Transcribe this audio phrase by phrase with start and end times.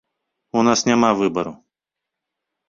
[0.61, 1.53] У нас няма выбару.